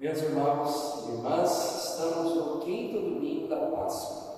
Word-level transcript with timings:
Meus 0.00 0.22
irmãos 0.22 1.08
e 1.08 1.10
irmãs, 1.10 1.90
estamos 1.90 2.36
no 2.36 2.60
quinto 2.60 3.00
domingo 3.00 3.48
da 3.48 3.66
Páscoa 3.66 4.32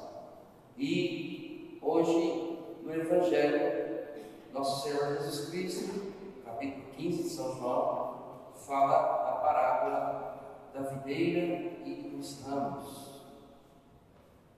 e 0.75 1.79
hoje 1.83 2.58
no 2.83 2.94
Evangelho, 2.94 4.08
nosso 4.54 4.83
Senhor 4.83 5.18
Jesus 5.18 5.50
Cristo, 5.50 6.15
capítulo 6.46 6.86
15 6.96 7.23
de 7.25 7.28
São 7.28 7.58
João, 7.58 8.52
fala 8.54 8.96
a 8.96 9.32
parábola 9.32 10.70
da 10.73 10.80
videira 10.80 11.72
e 11.84 12.08
dos 12.08 12.42
ramos. 12.42 13.20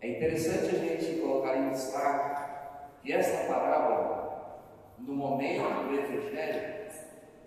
É 0.00 0.08
interessante 0.08 0.76
a 0.76 0.78
gente 0.78 1.20
colocar 1.20 1.56
em 1.56 1.70
destaque 1.70 2.52
que 3.02 3.12
esta 3.12 3.52
parábola, 3.52 4.62
no 5.00 5.14
momento 5.14 5.88
do 5.88 5.94
Evangelho, 5.98 6.81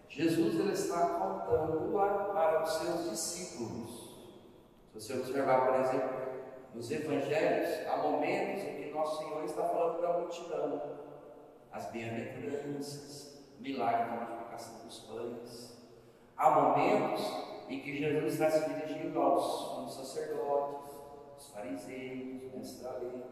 Jesus 0.10 0.56
ele 0.60 0.72
está 0.72 1.00
contando 1.10 1.92
para 2.34 2.64
os 2.64 2.70
seus 2.74 3.10
discípulos. 3.10 4.16
Se 4.94 4.94
você 4.94 5.14
observar, 5.20 5.66
por 5.66 5.80
exemplo, 5.82 6.26
nos 6.74 6.90
evangelhos, 6.92 7.88
há 7.88 7.98
momentos 7.98 8.64
em 8.64 8.76
que 8.76 8.92
nosso 8.92 9.18
Senhor 9.18 9.44
está 9.44 9.64
falando 9.64 10.00
para 10.00 10.10
a 10.10 10.20
multidão, 10.20 10.82
as 11.72 11.86
bem-aventuranças, 11.92 13.44
milagre 13.60 14.10
da 14.10 14.16
multiplicação 14.16 14.86
dos 14.86 15.00
pães. 15.00 15.78
Há 16.38 16.50
momentos 16.50 17.22
em 17.70 17.80
que 17.82 17.98
Jesus 17.98 18.34
está 18.34 18.50
se 18.50 18.70
dirigindo 18.70 19.22
aos 19.22 19.96
sacerdotes, 19.96 20.92
os 21.38 21.50
fariseus, 21.50 22.44
os 22.44 22.54
mestres 22.54 22.82
da 22.82 22.92
lei, 22.98 23.24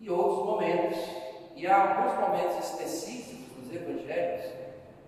e 0.00 0.10
outros 0.10 0.46
momentos. 0.46 0.98
E 1.54 1.66
há 1.66 1.98
alguns 1.98 2.20
momentos 2.20 2.58
específicos 2.58 3.64
nos 3.64 3.74
evangelhos 3.74 4.57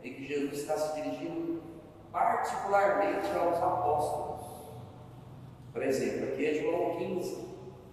em 0.03 0.15
que 0.15 0.27
Jesus 0.27 0.59
está 0.59 0.77
se 0.77 1.01
dirigindo 1.01 1.63
particularmente 2.13 3.29
aos 3.37 3.57
apóstolos. 3.57 4.41
Por 5.73 5.83
exemplo, 5.83 6.33
aqui 6.33 6.47
é 6.47 6.55
João 6.63 6.97
15. 6.97 7.51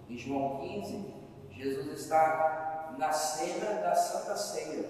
Em 0.08 0.16
João 0.16 0.58
15, 0.58 1.14
Jesus 1.50 2.00
está 2.00 2.94
na 2.98 3.12
cena 3.12 3.80
da 3.80 3.94
Santa 3.94 4.36
Ceia. 4.36 4.84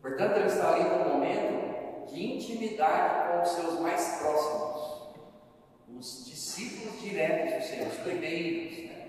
Portanto, 0.00 0.36
ele 0.36 0.46
está 0.46 0.74
ali 0.74 0.84
no 0.84 1.14
momento 1.14 2.06
de 2.10 2.34
intimidade 2.34 3.32
com 3.32 3.42
os 3.42 3.48
seus 3.50 3.80
mais 3.80 4.20
próximos, 4.20 5.12
os 5.96 6.26
discípulos 6.26 7.00
diretos 7.00 7.54
do 7.54 7.68
Senhor, 7.68 7.88
os 7.88 7.98
primeiros. 7.98 8.78
Né? 8.78 9.08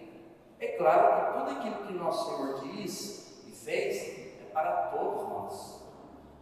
É 0.60 0.68
claro 0.78 1.34
que 1.34 1.40
tudo 1.40 1.60
aquilo 1.60 1.88
que 1.88 1.94
nosso 1.94 2.38
Senhor 2.38 2.62
diz 2.62 3.44
e 3.48 3.52
fez 3.52 4.20
é 4.40 4.52
para 4.54 4.72
todos 4.88 5.28
nós. 5.28 5.83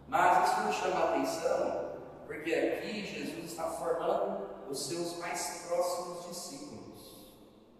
Mas 0.08 0.48
isso 0.48 0.60
nos 0.62 0.76
chama 0.76 1.00
a 1.00 1.08
atenção, 1.10 1.92
porque 2.26 2.54
aqui 2.54 3.04
Jesus 3.04 3.50
está 3.50 3.64
formando 3.64 4.48
os 4.68 4.88
seus 4.88 5.18
mais 5.18 5.66
próximos 5.68 6.26
discípulos. 6.26 7.32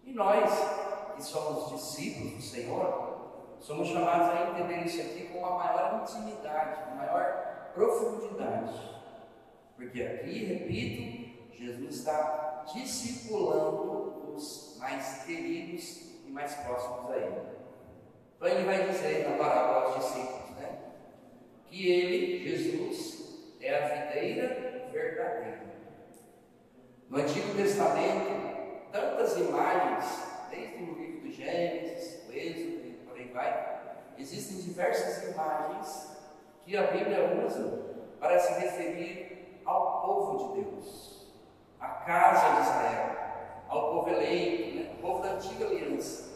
E 0.03 0.13
nós, 0.13 0.51
que 1.15 1.23
somos 1.23 1.71
discípulos 1.71 2.33
do 2.33 2.41
Senhor, 2.41 3.13
somos 3.59 3.87
chamados 3.87 4.29
a 4.29 4.49
entender 4.51 4.85
isso 4.85 5.01
aqui 5.01 5.29
com 5.31 5.39
uma 5.39 5.57
maior 5.57 6.01
intimidade, 6.01 6.83
com 6.83 6.95
maior 6.95 7.71
profundidade. 7.73 8.73
Porque 9.75 10.03
aqui, 10.03 10.45
repito, 10.45 11.53
Jesus 11.55 11.95
está 11.95 12.65
discipulando 12.73 14.33
os 14.35 14.77
mais 14.79 15.23
queridos 15.23 16.01
e 16.25 16.31
mais 16.31 16.53
próximos 16.55 17.11
a 17.11 17.17
Ele. 17.17 17.41
Então 18.35 18.47
ele 18.47 18.65
vai 18.65 18.87
dizer 18.89 19.29
na 19.29 19.37
parábola 19.37 19.85
aos 19.85 19.95
discípulos, 19.95 20.42
que 21.73 21.91
ele, 21.91 22.47
Jesus, 22.47 23.57
é 23.59 23.75
a 23.75 23.87
videira 23.87 24.89
verdadeira. 24.91 25.63
No 27.09 27.17
Antigo 27.17 27.55
Testamento, 27.55 28.91
tantas 28.91 29.35
imagens, 29.37 30.05
desde 30.51 30.83
o 30.83 30.93
livro 30.93 31.21
do 31.21 31.31
Gênesis, 31.31 32.29
o 32.29 32.31
Êxodo 32.31 32.85
e 32.85 32.99
por 33.07 33.17
aí 33.17 33.27
vai, 33.33 33.95
existem 34.19 34.57
diversas 34.57 35.31
imagens 35.31 36.15
que 36.63 36.77
a 36.77 36.91
Bíblia 36.91 37.43
usa 37.43 37.95
para 38.19 38.37
se 38.37 38.53
referir 38.61 39.61
ao 39.65 40.03
povo 40.03 40.53
de 40.53 40.61
Deus, 40.61 41.27
à 41.79 41.87
casa 41.87 42.53
de 42.53 42.61
Israel, 42.69 43.15
ao 43.67 43.93
povo 43.93 44.09
eleito, 44.11 44.75
né? 44.75 44.95
o 44.95 45.01
povo 45.01 45.23
da 45.23 45.31
antiga 45.31 45.65
aliança. 45.65 46.33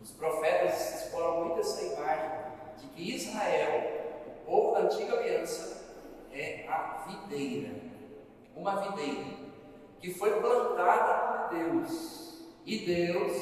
Os 0.00 0.12
profetas 0.12 1.02
exploram 1.02 1.46
muito 1.46 1.58
essa 1.58 1.82
imagem 1.82 2.30
de 2.78 2.86
que 2.88 3.16
Israel 3.16 4.03
povo 4.44 4.74
da 4.74 4.80
antiga 4.80 5.14
aliança 5.14 5.84
é 6.32 6.66
a 6.68 7.04
videira, 7.06 7.74
uma 8.56 8.76
videira 8.76 9.24
que 10.00 10.12
foi 10.14 10.40
plantada 10.40 11.48
por 11.48 11.56
Deus. 11.56 12.24
E 12.66 12.78
Deus, 12.78 13.32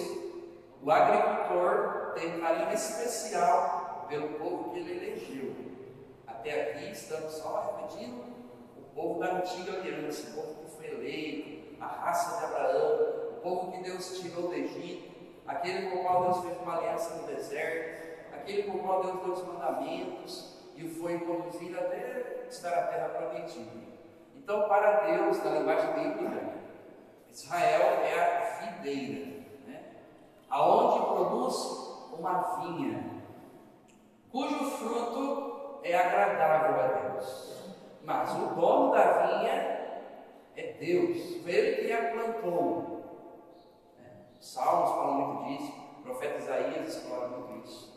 o 0.82 0.90
agricultor, 0.90 2.12
tem 2.14 2.40
carinho 2.40 2.72
especial 2.72 4.06
pelo 4.08 4.28
povo 4.38 4.70
que 4.70 4.80
ele 4.80 4.96
elegeu. 4.96 5.54
Até 6.26 6.72
aqui 6.72 6.90
estamos 6.90 7.32
só 7.34 7.78
repetindo 7.78 8.24
o 8.76 8.94
povo 8.94 9.20
da 9.20 9.36
antiga 9.36 9.74
aliança, 9.74 10.30
o 10.30 10.34
povo 10.34 10.64
que 10.64 10.76
foi 10.76 10.86
eleito, 10.86 11.76
a 11.80 11.86
raça 11.86 12.38
de 12.38 12.44
Abraão, 12.44 13.30
o 13.30 13.40
povo 13.42 13.72
que 13.72 13.82
Deus 13.82 14.18
tirou 14.18 14.48
do 14.48 14.54
Egito, 14.54 15.10
aquele 15.46 15.90
com 15.90 15.98
o 15.98 16.02
qual 16.02 16.24
Deus 16.24 16.44
fez 16.44 16.60
uma 16.60 16.76
aliança 16.76 17.14
no 17.14 17.26
deserto, 17.26 18.34
aquele 18.34 18.64
com 18.64 18.78
o 18.78 18.82
qual 18.82 19.02
Deus 19.02 19.20
deu 19.20 19.32
os 19.32 19.46
mandamentos, 19.46 20.51
e 20.76 20.88
foi 20.88 21.18
conduzido 21.20 21.78
até 21.78 22.46
estar 22.48 22.72
a 22.72 22.86
terra 22.86 23.08
prometida. 23.08 23.70
Então, 24.36 24.68
para 24.68 25.00
Deus, 25.06 25.42
na 25.42 25.50
linguagem 25.50 25.92
bíblica, 25.94 26.52
Israel 27.30 28.02
é 28.02 28.20
a 28.20 28.66
videira, 28.66 29.44
né? 29.66 29.82
aonde 30.50 31.06
produz 31.06 31.56
uma 32.18 32.56
vinha, 32.56 33.22
cujo 34.30 34.70
fruto 34.72 35.80
é 35.82 35.96
agradável 35.96 36.80
a 36.80 36.86
Deus. 36.86 37.62
Mas 38.04 38.32
o 38.32 38.54
dono 38.54 38.92
da 38.92 39.12
vinha 39.12 39.52
é 40.56 40.72
Deus, 40.78 41.42
foi 41.42 41.52
Ele 41.52 41.86
que 41.86 41.92
a 41.92 42.10
plantou. 42.10 43.04
Né? 43.98 44.10
Salmos 44.40 44.90
falam 44.90 45.14
muito 45.14 45.44
disso, 45.44 45.72
o 46.00 46.02
profeta 46.02 46.38
Isaías 46.38 46.96
explora 46.96 47.28
muito 47.28 47.64
isso. 47.64 47.92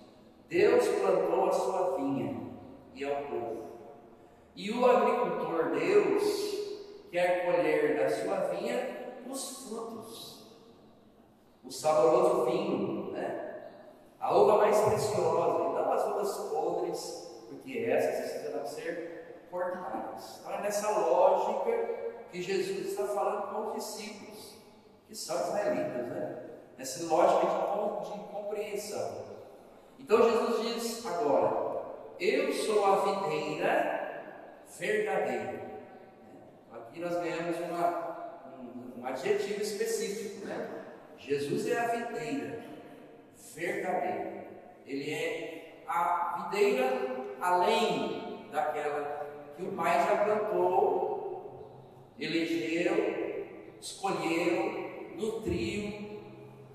Deus 0.47 0.88
plantou 0.88 1.50
a 1.50 1.52
sua 1.52 1.97
vinha 1.97 2.54
e 2.95 3.03
ao 3.03 3.23
povo. 3.23 3.75
E 4.56 4.72
o 4.72 4.85
agricultor 4.85 5.72
Deus 5.72 6.23
quer 7.11 7.45
colher 7.45 7.97
da 7.97 8.09
sua 8.09 8.38
vinha 8.56 9.13
os 9.29 9.67
frutos, 9.67 10.45
o 11.63 11.72
saboroso 11.72 12.45
vinho, 12.45 13.11
né? 13.11 13.45
a 14.19 14.35
uva 14.35 14.57
mais 14.57 14.79
preciosa, 14.79 15.63
e 15.63 15.73
não 15.73 15.91
as 15.91 16.06
uvas 16.07 16.38
podres, 16.50 17.45
porque 17.50 17.79
essas 17.79 18.31
precisam 18.31 18.66
ser 18.66 19.47
cortadas. 19.51 20.39
Então 20.39 20.53
é 20.53 20.62
nessa 20.62 20.89
lógica 20.91 22.06
que 22.31 22.41
Jesus 22.41 22.88
está 22.88 23.06
falando 23.07 23.51
com 23.51 23.67
os 23.67 23.75
discípulos, 23.75 24.56
que 25.07 25.16
são 25.16 25.35
israelitas, 25.35 26.07
né? 26.07 26.44
Nessa 26.77 27.06
lógica 27.06 27.45
de, 27.45 28.12
de 28.12 28.19
compreensão. 28.27 29.25
Então 30.00 30.29
Jesus 30.29 30.62
diz 30.62 31.06
agora: 31.06 31.64
eu 32.19 32.53
sou 32.53 32.85
a 32.85 32.95
videira 33.05 34.23
verdadeira. 34.79 35.65
Aqui 36.71 36.99
nós 36.99 37.15
ganhamos 37.15 37.57
uma, 37.59 38.51
um, 38.59 39.01
um 39.01 39.05
adjetivo 39.05 39.61
específico, 39.61 40.45
né? 40.45 40.69
Jesus 41.17 41.67
é 41.67 41.77
a 41.77 41.87
videira 41.87 42.63
verdadeira. 43.53 44.45
Ele 44.85 45.13
é 45.13 45.83
a 45.87 46.49
videira 46.49 46.89
além 47.41 48.49
daquela 48.51 49.25
que 49.55 49.63
o 49.63 49.71
Pai 49.71 50.05
já 50.05 50.25
plantou, 50.25 51.81
elegeu, 52.19 53.45
escolheu, 53.79 55.13
nutriu, 55.15 56.21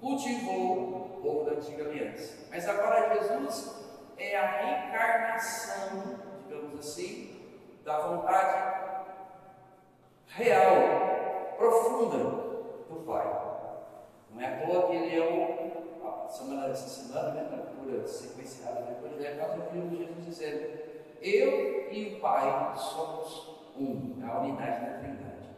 cultivou 0.01 1.17
o 1.19 1.21
povo 1.23 1.45
da 1.45 1.57
antiga 1.57 1.85
aliança. 1.85 2.47
Mas 2.51 2.67
agora 2.67 3.15
Jesus 3.15 3.80
é 4.21 4.37
a 4.37 4.47
reencarnação, 4.47 6.21
digamos 6.47 6.79
assim, 6.79 7.41
da 7.85 8.01
vontade 8.01 9.01
real, 10.27 11.55
profunda 11.57 12.19
do 12.19 13.03
Pai. 13.07 13.41
Não 14.31 14.41
é 14.43 14.47
à 14.47 14.67
toa 14.67 14.89
que 14.89 14.97
ele 14.97 15.17
é 15.17 15.27
o. 15.27 15.71
A 16.07 16.29
semana 16.29 16.69
dessa 16.69 16.89
semana, 16.89 17.31
né, 17.33 17.49
na 17.51 17.57
leitura 17.57 18.07
sequenciada 18.07 18.83
do 18.83 19.07
Evangelho, 19.07 19.41
nós 19.41 19.59
ouvimos 19.59 19.99
Jesus 19.99 20.25
dizendo: 20.27 20.79
Eu 21.21 21.91
e 21.91 22.15
o 22.15 22.21
Pai 22.21 22.77
somos 22.77 23.73
um, 23.77 24.23
a 24.25 24.39
unidade 24.41 24.87
da 24.87 24.99
Trindade. 24.99 25.49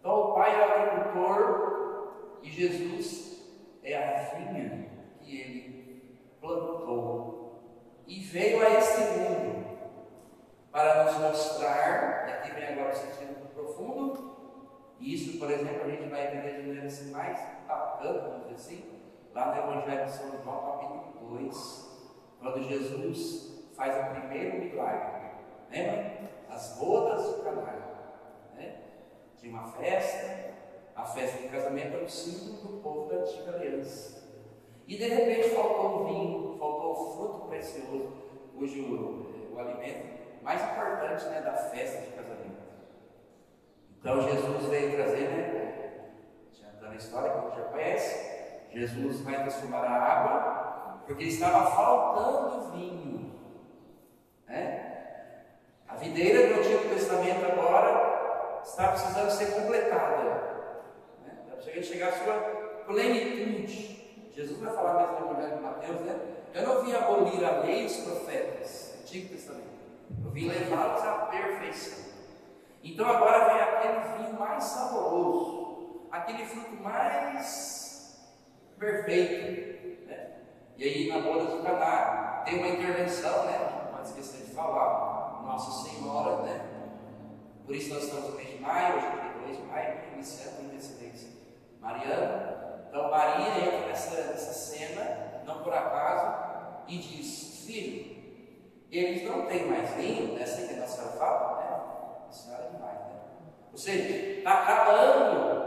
Então, 0.00 0.30
o 0.30 0.34
Pai 0.34 0.54
é 0.54 0.66
o 0.66 0.72
agricultor 0.72 2.12
e 2.42 2.50
Jesus 2.50 3.42
é 3.84 3.96
a 3.96 4.34
vinha 4.34 4.88
que 5.20 5.40
ele 5.40 6.28
plantou 6.40 7.37
e 8.08 8.20
veio 8.20 8.66
a 8.66 8.70
este 8.70 9.00
mundo 9.00 9.68
para 10.72 11.04
nos 11.04 11.18
mostrar, 11.18 12.26
e 12.26 12.32
aqui 12.32 12.52
vem 12.52 12.68
agora 12.68 12.92
o 12.92 12.96
sentido 12.96 13.52
profundo, 13.52 14.28
E 14.98 15.14
isso, 15.14 15.38
por 15.38 15.48
exemplo, 15.48 15.84
a 15.84 15.88
gente 15.88 16.08
vai 16.08 16.26
entender 16.26 16.56
de 16.56 16.66
maneira 16.66 16.86
assim, 16.86 17.12
mais 17.12 17.38
bacana, 17.68 18.18
vamos 18.20 18.42
dizer 18.44 18.54
assim, 18.54 19.00
lá 19.32 19.54
no 19.54 19.62
Evangelho 19.62 20.06
de 20.06 20.10
São 20.10 20.42
João, 20.42 20.78
capítulo 20.78 21.38
2, 21.38 21.88
quando 22.40 22.62
Jesus 22.62 23.70
faz 23.76 23.94
o 23.94 24.10
primeiro 24.10 24.58
milagre. 24.58 25.30
Lembra? 25.70 26.18
As 26.48 26.76
bodas 26.78 27.36
de 27.36 27.42
Caná. 27.42 27.74
Né? 28.56 28.76
Tinha 29.36 29.52
uma 29.52 29.68
festa, 29.68 30.54
a 30.96 31.04
festa 31.04 31.42
de 31.42 31.48
casamento 31.48 31.94
era 31.94 32.04
o 32.04 32.08
símbolo 32.08 32.56
do 32.62 32.82
povo 32.82 33.08
da 33.08 33.20
antiga 33.20 33.54
aliança. 33.54 34.17
E 34.88 34.96
de 34.96 35.06
repente 35.06 35.50
faltou 35.50 36.00
o 36.00 36.04
vinho, 36.06 36.56
faltou 36.58 36.92
o 36.92 37.14
fruto 37.14 37.48
precioso, 37.48 38.10
cujo 38.56 38.82
o, 38.82 39.54
o 39.54 39.58
alimento 39.58 40.08
mais 40.42 40.62
importante 40.62 41.26
né, 41.26 41.42
da 41.42 41.52
festa 41.52 42.00
de 42.00 42.12
casamento. 42.12 42.62
Então 44.00 44.22
Jesus 44.22 44.66
veio 44.68 44.96
trazer, 44.96 45.28
né? 45.28 46.10
Adiantando 46.50 46.92
a 46.92 46.96
história 46.96 47.30
que 47.30 47.36
a 47.36 47.42
gente 47.42 47.56
já 47.56 47.64
conhece, 47.64 48.38
Jesus 48.72 49.20
vai 49.20 49.42
transformar 49.42 49.84
a 49.84 50.02
água, 50.02 51.02
porque 51.06 51.24
estava 51.24 51.70
faltando 51.70 52.72
vinho. 52.72 53.38
Né? 54.46 55.44
A 55.86 55.96
videira 55.96 56.48
do 56.48 56.60
Antigo 56.60 56.88
Testamento 56.88 57.44
agora 57.44 58.62
está 58.64 58.88
precisando 58.88 59.30
ser 59.32 59.52
completada. 59.52 60.24
Né? 61.26 61.38
Está 61.42 61.56
precisando 61.56 61.84
chegar 61.84 62.08
à 62.08 62.12
sua 62.12 62.34
plenitude. 62.86 63.97
Jesus 64.38 64.60
vai 64.60 64.72
falar 64.72 64.98
mesmo 64.98 65.18
no 65.18 65.32
Evangelho 65.32 65.56
de 65.56 65.62
Mateus, 65.64 66.00
né? 66.02 66.20
Eu 66.54 66.62
não 66.62 66.84
vim 66.84 66.92
abolir 66.92 67.44
a 67.44 67.58
lei 67.58 67.82
e 67.82 67.86
os 67.86 67.96
profetas, 67.96 68.94
Antigo 69.00 69.30
Testamento. 69.30 69.66
Eu 70.24 70.30
vim 70.30 70.46
levá-los 70.46 71.02
à 71.02 71.26
perfeição. 71.26 72.04
Então 72.84 73.04
agora 73.04 73.52
vem 73.52 73.60
aquele 73.60 74.16
vinho 74.16 74.38
mais 74.38 74.62
saboroso, 74.62 76.06
aquele 76.12 76.46
fruto 76.46 76.76
mais 76.80 78.30
perfeito. 78.78 80.06
Né? 80.06 80.30
E 80.76 80.84
aí 80.84 81.08
na 81.08 81.18
boda 81.18 81.56
de 81.56 81.60
Caná 81.64 82.42
tem 82.44 82.60
uma 82.60 82.68
intervenção, 82.68 83.44
né? 83.44 83.86
Não 83.86 83.92
pode 83.92 84.06
esquecer 84.06 84.46
de 84.46 84.54
falar, 84.54 85.42
Nossa 85.42 85.82
Senhora, 85.82 86.42
né? 86.42 86.64
Por 87.66 87.74
isso 87.74 87.92
nós 87.92 88.04
estamos 88.04 88.30
no 88.30 88.36
mês 88.36 88.50
de 88.50 88.60
maio, 88.60 88.98
hoje 88.98 89.06
é 89.06 89.46
2 89.46 89.56
de 89.56 89.62
maio, 89.64 89.98
iniciando 90.14 90.70
a 90.70 90.74
incidência 90.76 91.28
mariana. 91.80 92.67
Então 92.88 93.10
Maria 93.10 93.66
entra 93.66 93.86
nessa, 93.86 94.16
nessa 94.16 94.52
cena, 94.52 95.42
não 95.44 95.62
por 95.62 95.72
acaso, 95.72 96.84
e 96.88 96.98
diz, 96.98 97.64
filho, 97.66 98.18
eles 98.90 99.28
não 99.28 99.46
têm 99.46 99.66
mais 99.66 99.90
vinho, 99.90 100.32
né? 100.34 100.44
Que 100.44 100.80
a 100.80 100.86
senhora 100.86 101.12
fala, 101.12 101.60
né? 101.60 102.26
A 102.28 102.32
senhora 102.32 102.64
é 102.64 102.70
demais, 102.70 102.98
né? 102.98 103.20
Ou 103.70 103.78
seja, 103.78 104.38
está 104.38 104.62
acabando 104.62 105.58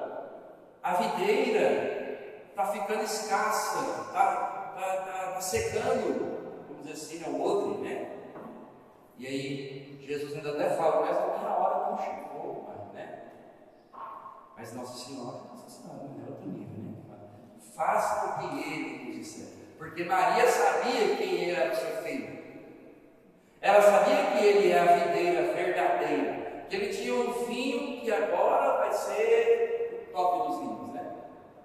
a 0.81 0.93
videira, 0.95 2.45
está 2.49 2.65
ficando 2.65 3.03
escassa, 3.03 4.07
está 4.07 4.71
tá, 4.75 4.91
tá, 4.95 5.31
tá 5.33 5.41
secando, 5.41 6.65
vamos 6.67 6.83
dizer 6.83 6.93
assim, 6.93 7.23
é 7.23 7.29
o 7.29 7.41
odre, 7.41 7.81
né? 7.83 8.11
E 9.17 9.27
aí, 9.27 9.99
Jesus 10.01 10.33
ainda 10.35 10.51
até 10.51 10.75
fala, 10.75 11.01
mas 11.05 11.15
a 11.15 11.37
minha 11.37 11.55
hora 11.55 11.91
não 11.91 11.97
chegou, 11.99 12.91
né? 12.91 13.31
Mas 14.57 14.73
Nossa 14.73 14.97
Senhora, 14.97 15.37
Nossa 15.49 15.69
Senhora, 15.69 15.99
é 15.99 16.31
outro 16.31 16.49
nível, 16.49 16.83
né? 16.83 16.90
Faça 17.75 18.25
o 18.25 18.39
que 18.39 18.69
ele 18.69 19.05
nos 19.05 19.15
disser. 19.15 19.47
Porque 19.77 20.03
Maria 20.03 20.47
sabia 20.47 21.15
quem 21.15 21.51
era 21.51 21.71
o 21.71 21.75
seu 21.75 22.03
filho. 22.03 22.41
Ela 23.61 23.81
sabia 23.81 24.31
que 24.31 24.45
ele 24.45 24.71
é 24.71 24.79
a 24.79 25.05
videira 25.05 25.53
verdadeira, 25.53 26.65
que 26.69 26.75
ele 26.75 26.93
tinha 26.93 27.13
um 27.13 27.45
vinho 27.45 28.01
que 28.01 28.11
agora 28.11 28.77
vai 28.77 28.93
ser 28.93 30.07
o 30.09 30.11
top 30.11 30.47
dos 30.47 30.59
vinhos, 30.59 30.93
né? 30.93 31.15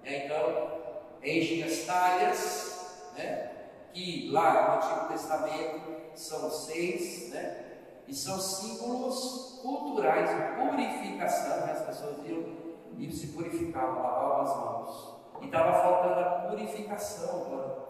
E 0.05 0.08
aí, 0.08 0.25
então, 0.26 0.81
enchem 1.23 1.62
as 1.62 1.79
talhas, 1.87 3.11
né? 3.17 3.50
Que 3.93 4.31
lá 4.31 4.69
no 4.69 4.76
Antigo 4.76 5.09
Testamento 5.09 5.97
são 6.14 6.50
seis, 6.50 7.31
né? 7.31 7.64
E 8.06 8.14
são 8.14 8.38
símbolos 8.38 9.59
culturais 9.62 10.29
de 10.29 10.37
purificação, 10.61 11.67
né? 11.67 11.73
as 11.73 11.87
pessoas 11.87 12.19
iam 12.25 12.44
e 12.99 13.12
se 13.12 13.29
purificavam, 13.29 14.02
lavavam 14.02 14.41
as 14.43 14.56
mãos. 14.56 15.15
E 15.41 15.47
estava 15.47 15.73
faltando 15.73 16.21
a 16.21 16.25
purificação 16.49 17.47
agora. 17.47 17.87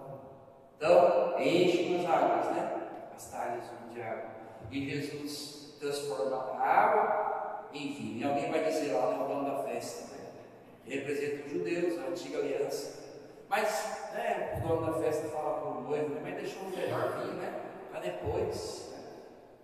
Então, 0.77 1.41
enchem 1.41 2.05
as 2.05 2.11
águas, 2.11 2.57
né? 2.57 2.77
as 3.15 3.31
talhas 3.31 3.65
de 3.93 4.03
água. 4.03 4.31
E 4.71 4.91
Jesus 4.91 5.77
transforma 5.81 6.37
a 6.37 6.63
água 6.63 7.69
em 7.73 7.93
vinho. 7.93 8.19
E 8.19 8.25
alguém 8.25 8.51
vai 8.51 8.65
dizer 8.65 8.93
lá 8.93 9.13
no 9.13 9.27
dono 9.27 9.51
da 9.51 9.63
festa, 9.63 10.15
né? 10.15 10.31
representa 10.87 11.47
os 11.47 11.53
judeus, 11.53 11.99
a 11.99 12.09
antiga 12.09 12.39
aliança. 12.39 13.07
Mas 13.49 14.11
né, 14.13 14.61
o 14.63 14.69
dono 14.69 14.93
da 14.93 14.99
festa 14.99 15.29
fala 15.29 15.61
para 15.61 15.69
o 15.69 15.81
noivo, 15.83 16.15
né, 16.15 16.21
mas 16.23 16.35
deixou 16.35 16.63
o 16.63 16.71
melhor 16.71 17.19
vinho 17.19 17.35
né, 17.35 17.61
para 17.91 18.01
depois, 18.01 18.93
né? 18.93 19.05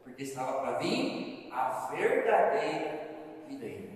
porque 0.05 0.23
estava 0.23 0.61
para 0.61 0.79
vir 0.79 1.49
a 1.53 1.89
verdadeira 1.91 3.09
videira. 3.49 3.93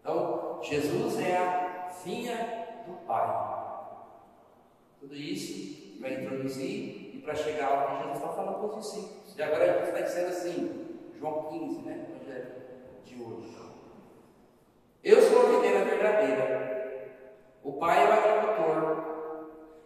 Então, 0.00 0.60
Jesus 0.62 1.20
é 1.20 1.36
a 1.36 1.88
vinha 2.04 2.65
do 2.86 3.06
Pai. 3.06 3.56
Tudo 5.00 5.14
isso 5.14 6.00
vai 6.00 6.14
introduzir 6.14 7.06
para 7.26 7.34
chegar 7.34 7.66
ao 7.66 7.86
que 7.88 8.02
Jesus 8.04 8.16
está 8.18 8.28
falando 8.28 8.60
com 8.60 8.78
os 8.78 8.84
discípulos. 8.84 9.36
E 9.36 9.42
agora 9.42 9.66
Jesus 9.66 9.88
está 9.88 10.00
dizendo 10.00 10.28
assim, 10.28 10.86
João 11.18 11.44
15, 11.50 11.82
né? 11.82 12.06
Evangelho 12.08 12.52
de 13.04 13.22
hoje. 13.22 13.56
Eu 15.02 15.22
sou 15.22 15.46
a 15.46 15.50
videira 15.50 15.84
verdadeira, 15.84 17.12
o 17.62 17.74
Pai 17.74 18.04
é 18.04 18.08
o 18.08 18.12
agricultor, 18.12 19.06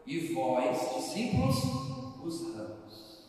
e 0.07 0.33
vós, 0.33 0.95
discípulos, 0.97 1.57
os 2.25 2.55
ramos. 2.55 3.29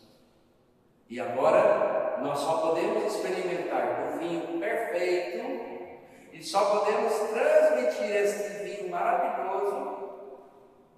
E 1.08 1.20
agora 1.20 2.18
nós 2.22 2.38
só 2.38 2.68
podemos 2.68 3.04
experimentar 3.14 4.14
o 4.14 4.18
vinho 4.18 4.58
perfeito 4.58 5.92
e 6.32 6.42
só 6.42 6.80
podemos 6.80 7.12
transmitir 7.30 8.16
esse 8.16 8.61
maravilhoso. 8.92 10.02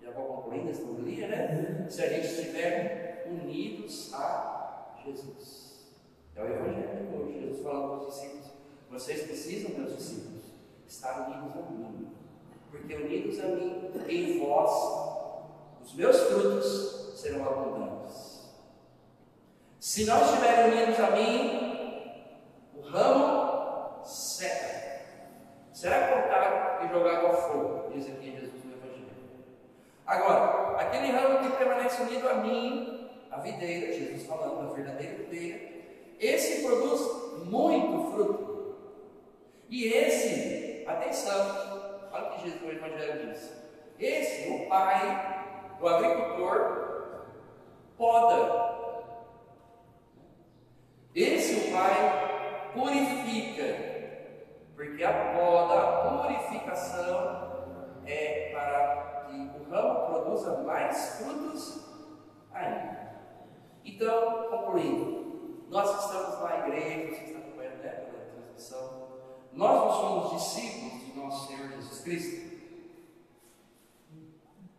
Já 0.03 0.11
vou 0.11 0.27
concluindo 0.27 0.71
esta 0.71 0.85
homilia, 0.85 1.29
né? 1.29 1.87
Se 1.89 2.03
a 2.03 2.09
gente 2.09 2.27
estiver 2.27 3.27
unidos 3.27 4.13
a 4.13 4.95
Jesus. 5.05 5.95
É 6.37 6.43
o 6.43 6.47
Evangelho 6.47 7.07
de 7.07 7.17
hoje. 7.17 7.41
Jesus 7.41 7.63
falando 7.63 7.89
para 7.89 8.09
os 8.09 8.15
discípulos: 8.15 8.53
vocês 8.91 9.23
precisam, 9.23 9.79
meus 9.79 9.97
discípulos, 9.97 10.45
estar 10.87 11.29
unidos 11.29 11.57
a 11.57 11.71
mim. 11.71 12.09
Porque 12.71 12.95
unidos 12.95 13.39
a 13.41 13.47
mim, 13.49 13.91
em 14.09 14.39
vós, 14.41 14.71
os 15.83 15.95
meus 15.95 16.19
frutos 16.21 17.21
serão 17.21 17.47
abundantes. 17.47 18.53
Se 19.79 20.05
não 20.07 20.25
estiverem 20.25 20.73
unidos 20.73 20.99
a 20.99 21.11
mim, 21.11 22.35
o 22.75 22.81
ramo 22.81 24.05
seca. 24.05 24.75
Será 25.73 26.09
cortado 26.09 26.85
e 26.85 26.89
jogado 26.89 27.27
ao 27.27 27.37
fogo, 27.37 27.84
diz 27.95 28.09
aqui 28.09 28.33
Jesus 28.33 28.65
no 28.65 28.73
Evangelho. 28.73 29.09
Agora, 30.07 30.77
aquele 30.81 31.13
ramo 31.13 31.39
que 31.39 31.57
permanece 31.57 32.03
unido 32.03 32.29
a 32.29 32.35
mim, 32.35 33.11
a 33.31 33.39
videira, 33.39 33.93
Jesus 33.93 34.27
falando 34.27 34.69
da 34.69 34.75
verdadeira 34.75 35.17
videira, 35.17 35.61
esse 36.19 36.63
produz 36.63 37.45
muito 37.45 38.11
fruto. 38.11 38.77
E 39.69 39.87
esse, 39.87 40.85
atenção, 40.87 42.09
olha 42.13 42.27
o 42.27 42.31
que 42.33 42.51
Jesus 42.51 42.63
no 42.63 42.73
Evangelho 42.73 43.29
diz: 43.29 43.53
esse, 43.99 44.51
o 44.51 44.69
pai, 44.69 45.45
o 45.81 45.89
agricultor, 45.89 47.25
poda. 47.97 48.75
Esse, 51.15 51.69
o 51.69 51.73
pai, 51.73 52.73
purifica. 52.75 53.95
Porque 54.75 55.05
a 55.05 55.35
poda, 55.37 55.75
a 55.75 56.23
purificação 56.23 57.44
é 58.07 58.51
para 58.53 59.27
que 59.29 59.59
o 59.59 59.71
ramo 59.71 60.07
produza 60.07 60.63
mais 60.63 61.17
frutos 61.17 61.85
ainda. 62.53 63.15
Então, 63.85 64.49
concluindo, 64.51 65.67
nós 65.69 65.91
que 65.91 66.05
estamos 66.05 66.41
na 66.41 66.67
igreja, 66.67 67.15
você 67.15 67.25
está 67.25 67.39
acompanhando 67.39 67.83
né, 67.83 67.91
pela 67.91 68.25
transmissão, 68.33 69.09
nós 69.53 69.81
não 69.81 69.93
somos 69.93 70.33
discípulos 70.33 71.05
de 71.05 71.19
nosso 71.19 71.47
Senhor 71.49 71.69
Jesus 71.71 72.01
Cristo? 72.01 72.55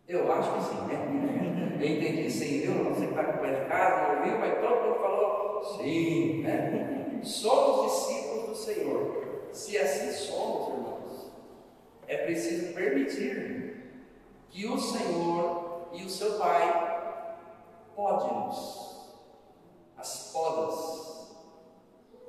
Eu 0.08 0.32
acho 0.32 0.52
que 0.52 0.62
sim, 0.62 0.86
né? 0.86 1.76
Eu 1.78 1.86
entendi, 1.86 2.30
sim, 2.30 2.60
viu? 2.60 2.84
Você 2.84 3.02
que 3.02 3.10
está 3.10 3.20
acompanhando 3.20 3.64
em 3.64 3.68
casa, 3.68 4.02
não 4.02 4.18
ouviu, 4.18 4.38
mas 4.38 4.60
todo 4.60 4.82
mundo 4.82 5.00
falou 5.00 5.64
sim, 5.76 6.42
né? 6.42 7.20
Somos 7.22 7.92
discípulos 7.92 8.48
do 8.48 8.54
Senhor. 8.54 9.48
Se 9.52 9.76
assim 9.76 10.12
somos, 10.12 10.68
irmãos, 10.68 11.05
é 12.08 12.18
preciso 12.18 12.72
permitir 12.74 14.02
que 14.48 14.66
o 14.66 14.78
Senhor 14.78 15.88
e 15.92 16.04
o 16.04 16.10
seu 16.10 16.38
Pai 16.38 16.96
pode-nos 17.94 18.86
as 19.96 20.30
podas, 20.32 21.26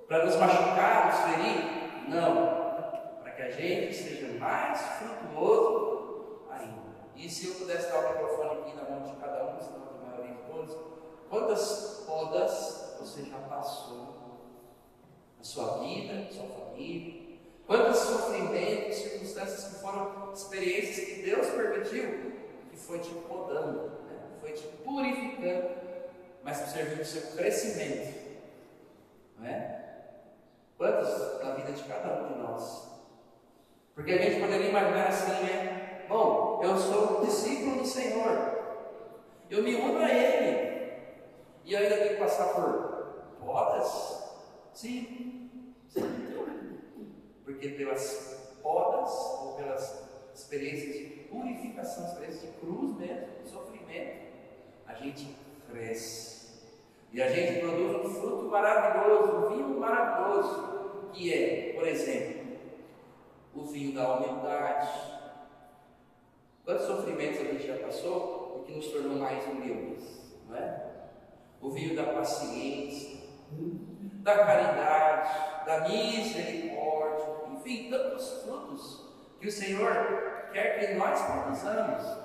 para 0.08 0.26
nos 0.26 0.36
machucar, 0.38 1.08
nos 1.08 1.36
ferir? 1.36 2.10
Não, 2.10 3.20
para 3.22 3.32
que 3.32 3.42
a 3.42 3.52
gente 3.52 3.94
seja 3.94 4.40
mais 4.40 4.80
frutuoso 4.82 6.46
ainda. 6.50 7.08
E 7.16 7.30
se 7.30 7.50
eu 7.50 7.56
pudesse 7.56 7.92
dar 7.92 8.06
o 8.06 8.14
microfone 8.14 8.62
aqui 8.62 8.76
na 8.76 8.90
mão 8.90 9.04
de 9.04 9.16
cada 9.18 9.44
um, 9.46 9.60
senão 9.60 9.90
a 9.90 10.06
maioria 10.08 10.36
de 10.36 10.42
todos, 10.44 10.78
quantas 11.30 12.04
podas 12.08 12.96
você 13.00 13.24
já 13.26 13.38
passou 13.38 14.16
na 15.38 15.44
sua 15.44 15.80
vida, 15.80 16.14
na 16.14 16.32
sua 16.32 16.48
família? 16.48 17.27
Quantos 17.68 17.98
sofrimentos, 17.98 18.96
circunstâncias 18.96 19.66
que 19.66 19.82
foram 19.82 20.32
experiências 20.34 21.06
que 21.06 21.22
Deus 21.22 21.48
permitiu, 21.48 22.32
que 22.72 22.78
foi 22.78 23.00
te 23.00 23.10
podando, 23.10 23.90
né? 24.08 24.20
foi 24.40 24.54
te 24.54 24.64
purificando, 24.86 25.68
mas 26.44 26.62
que 26.62 26.70
serviu 26.70 26.94
para 26.94 27.02
o 27.02 27.06
seu 27.06 27.22
crescimento. 27.36 28.16
Não 29.38 29.46
é? 29.46 29.84
Quantos 30.78 31.44
na 31.44 31.56
vida 31.56 31.74
de 31.74 31.84
cada 31.84 32.24
um 32.24 32.34
de 32.34 32.40
nós? 32.40 32.88
Porque 33.94 34.14
a 34.14 34.18
gente 34.18 34.40
poderia 34.40 34.70
imaginar 34.70 35.08
assim, 35.08 35.44
né? 35.44 36.06
Bom, 36.08 36.62
eu 36.64 36.78
sou 36.78 37.26
discípulo 37.26 37.80
do 37.82 37.86
Senhor, 37.86 38.60
eu 39.50 39.62
me 39.62 39.76
uno 39.76 40.00
a 40.00 40.10
Ele, 40.10 41.02
e 41.66 41.76
ainda 41.76 41.98
tenho 41.98 42.10
que 42.12 42.16
passar 42.16 42.54
por 42.54 43.36
podas? 43.42 44.24
Sim, 44.74 45.74
sim. 45.90 46.27
Porque 47.48 47.70
pelas 47.70 48.60
podas, 48.62 49.10
ou 49.42 49.54
pelas 49.54 50.04
experiências 50.36 50.98
de 50.98 51.04
purificação, 51.30 52.06
experiências 52.06 52.42
de 52.42 52.60
cruz 52.60 52.98
mesmo, 52.98 53.26
de 53.42 53.50
sofrimento, 53.50 54.18
a 54.86 54.94
gente 54.96 55.34
cresce. 55.72 56.66
E 57.14 57.22
a 57.22 57.30
gente 57.30 57.62
produz 57.62 58.06
um 58.06 58.10
fruto 58.16 58.50
maravilhoso, 58.50 59.32
um 59.32 59.50
vinho 59.50 59.80
maravilhoso, 59.80 61.10
que 61.14 61.34
é, 61.34 61.72
por 61.74 61.88
exemplo, 61.88 62.58
o 63.56 63.64
vinho 63.64 63.96
da 63.96 64.16
humildade. 64.16 64.90
Quantos 66.66 66.86
sofrimentos 66.86 67.40
a 67.40 67.46
gente 67.46 67.66
já 67.66 67.78
passou 67.78 68.60
e 68.62 68.68
que 68.68 68.76
nos 68.76 68.88
tornou 68.92 69.20
mais 69.20 69.42
humildes, 69.48 70.36
não 70.50 70.58
é? 70.58 70.86
O 71.62 71.70
vinho 71.72 71.96
da 71.96 72.04
paciência, 72.12 73.22
da 74.22 74.38
caridade, 74.38 75.66
da 75.66 75.88
misericórdia, 75.88 76.77
enfim, 77.68 77.90
tantos 77.90 78.44
frutos 78.44 79.06
que 79.40 79.48
o 79.48 79.52
Senhor 79.52 80.50
quer 80.54 80.80
que 80.80 80.96
nós 80.96 81.22
produzamos. 81.22 82.18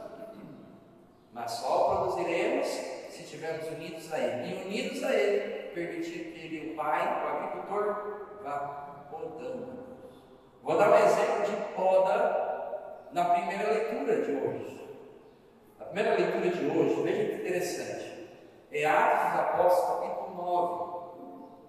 Mas 1.33 1.51
só 1.51 1.97
produziremos 1.97 2.67
se 2.67 3.23
estivermos 3.23 3.67
unidos 3.69 4.13
a 4.13 4.19
Ele. 4.19 4.53
E 4.53 4.65
unidos 4.65 5.03
a 5.03 5.13
Ele, 5.13 5.71
permitir 5.71 6.33
que 6.33 6.47
Ele, 6.47 6.73
o 6.73 6.77
Pai, 6.77 7.03
o 7.03 7.29
agricultor, 7.29 8.39
vá 8.43 8.59
podando. 9.11 9.83
Vou 10.63 10.79
dar 10.79 10.91
um 10.91 10.97
exemplo 10.97 11.45
de 11.45 11.75
poda 11.75 13.09
na 13.13 13.25
primeira 13.25 13.73
leitura 13.73 14.23
de 14.23 14.33
hoje. 14.33 14.89
A 15.81 15.85
primeira 15.85 16.15
leitura 16.15 16.49
de 16.51 16.67
hoje, 16.67 17.03
veja 17.03 17.29
que 17.29 17.43
interessante. 17.43 18.13
É 18.71 18.87
Atos 18.87 19.41
Apóstolos, 19.41 20.01
capítulo 20.01 20.35
9, 20.37 21.63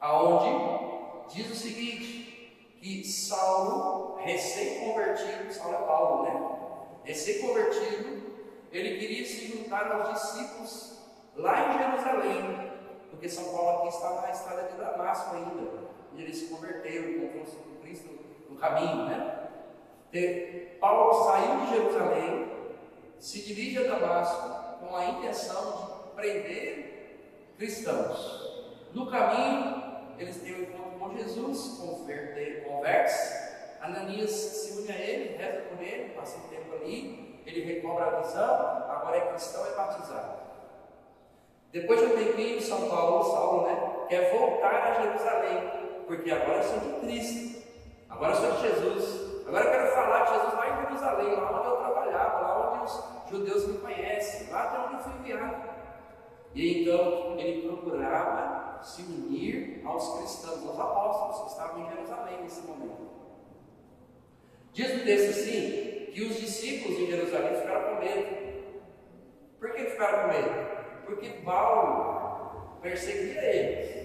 aonde 0.00 1.34
diz 1.34 1.50
o 1.50 1.54
seguinte, 1.54 2.21
que 2.82 3.04
Saulo, 3.04 4.16
recém-convertido, 4.16 5.52
Saulo 5.54 5.74
é 5.74 5.86
Paulo, 5.86 6.22
né? 6.24 6.58
Recém-convertido, 7.04 8.22
ele 8.72 8.98
queria 8.98 9.24
se 9.24 9.46
juntar 9.46 9.92
aos 9.92 10.20
discípulos 10.20 10.98
lá 11.36 11.72
em 11.72 11.78
Jerusalém, 11.78 12.72
porque 13.08 13.28
São 13.28 13.52
Paulo 13.52 13.78
aqui 13.78 13.88
está 13.88 14.20
na 14.22 14.30
estrada 14.30 14.68
de 14.68 14.76
Damasco 14.76 15.36
ainda, 15.36 15.92
e 16.14 16.22
ele 16.22 16.34
se 16.34 16.46
converteu, 16.46 17.08
encontrou-se 17.08 17.54
com 17.54 17.80
Cristo 17.82 18.08
no 18.50 18.56
caminho, 18.56 19.04
né? 19.04 19.48
E 20.12 20.76
Paulo 20.80 21.24
saiu 21.24 21.60
de 21.60 21.70
Jerusalém, 21.70 22.48
se 23.20 23.42
dirige 23.42 23.78
a 23.78 23.96
Damasco 23.96 24.80
com 24.80 24.96
a 24.96 25.06
intenção 25.06 26.04
de 26.06 26.16
prender 26.16 27.54
cristãos. 27.56 28.42
No 28.92 29.08
caminho, 29.08 29.81
eles 30.22 30.36
têm 30.36 30.54
um 30.54 30.62
encontro 30.62 30.98
com 30.98 31.16
Jesus, 31.16 31.78
converte-se. 31.78 33.52
Ananias 33.80 34.30
se 34.30 34.80
une 34.80 34.92
a 34.92 34.96
ele, 34.96 35.36
reza 35.36 35.62
por 35.62 35.82
ele, 35.82 36.10
passa 36.10 36.38
um 36.38 36.48
tempo 36.48 36.74
ali, 36.74 37.42
ele 37.44 37.74
recobra 37.74 38.06
a 38.06 38.20
visão, 38.20 38.86
agora 38.88 39.16
é 39.16 39.20
cristão, 39.32 39.66
é 39.66 39.74
batizado. 39.74 40.42
Depois 41.72 42.00
de 42.00 42.06
um 42.06 42.16
tempinho, 42.16 42.60
São 42.60 42.88
Paulo, 42.88 43.24
Saulo, 43.24 43.66
né, 43.66 44.06
quer 44.08 44.30
voltar 44.30 44.74
a 44.74 45.02
Jerusalém, 45.02 45.70
porque 46.06 46.30
agora 46.30 46.58
eu 46.58 46.62
sou 46.62 46.78
de 46.78 47.00
Cristo, 47.00 47.62
agora 48.08 48.34
eu 48.34 48.36
sou 48.36 48.52
de 48.52 48.60
Jesus, 48.60 49.46
agora 49.48 49.64
eu 49.64 49.70
quero 49.70 49.92
falar 49.92 50.24
de 50.24 50.34
Jesus 50.34 50.54
lá 50.54 50.68
em 50.68 50.82
Jerusalém, 50.84 51.34
lá 51.34 51.58
onde 51.58 51.68
eu 51.68 51.76
trabalhava, 51.76 52.40
lá 52.40 52.72
onde 52.72 52.84
os 52.84 53.30
judeus 53.30 53.66
me 53.66 53.78
conhecem, 53.78 54.50
lá 54.52 54.62
até 54.62 54.78
onde 54.78 54.94
eu 54.94 55.00
fui 55.00 55.12
enviado. 55.14 55.72
E 56.54 56.82
então 56.82 57.36
ele 57.38 57.66
procurava 57.66 58.61
se 58.82 59.02
unir 59.02 59.82
aos 59.84 60.18
cristãos, 60.18 60.66
aos 60.66 60.78
apóstolos 60.78 61.42
que 61.42 61.50
estavam 61.50 61.82
em 61.82 61.88
Jerusalém 61.88 62.42
nesse 62.42 62.60
momento. 62.62 63.10
Diz 64.72 64.94
o 64.94 65.04
texto 65.04 65.30
assim: 65.30 66.10
que 66.12 66.22
os 66.22 66.36
discípulos 66.36 66.98
em 66.98 67.06
Jerusalém 67.06 67.60
ficaram 67.60 67.94
com 67.94 68.00
medo. 68.00 68.42
Por 69.58 69.72
que 69.72 69.84
ficaram 69.84 70.22
com 70.22 70.28
medo? 70.28 71.04
Porque 71.06 71.28
Paulo 71.44 72.78
perseguia 72.80 73.42
eles. 73.42 74.02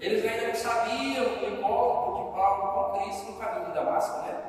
Eles 0.00 0.24
ainda 0.24 0.48
não 0.48 0.54
sabiam 0.54 1.24
o 1.26 1.46
encontro 1.46 2.24
de 2.24 2.32
Paulo 2.32 2.92
com 2.92 2.98
Cristo 2.98 3.32
no 3.32 3.38
caminho 3.38 3.66
de 3.66 3.74
Damasco, 3.74 4.22
né? 4.22 4.42